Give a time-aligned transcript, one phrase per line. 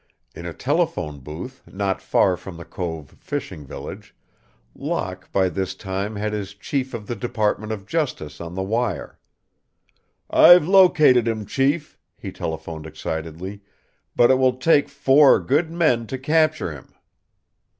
[0.33, 4.15] In a telephone booth, not far from the cove fishing village,
[4.73, 9.19] Locke by this time had his chief of the Department of Justice on the wire.
[10.27, 13.61] "I've located him, Chief," he telephoned, excitedly,
[14.15, 16.95] "but it will take four good men to capture him."